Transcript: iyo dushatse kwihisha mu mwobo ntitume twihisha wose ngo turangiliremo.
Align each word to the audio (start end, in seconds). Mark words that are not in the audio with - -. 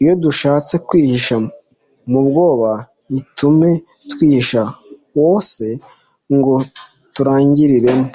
iyo 0.00 0.12
dushatse 0.22 0.74
kwihisha 0.86 1.36
mu 2.10 2.20
mwobo 2.28 2.70
ntitume 3.12 3.70
twihisha 4.10 4.62
wose 5.20 5.64
ngo 6.36 6.54
turangiliremo. 7.14 8.08